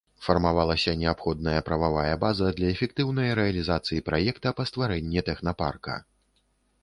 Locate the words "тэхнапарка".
5.29-5.99